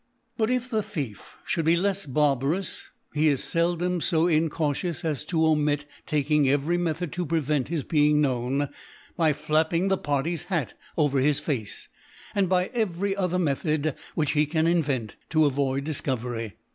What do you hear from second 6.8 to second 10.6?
thod to prevent his being known, by flap ping the Party's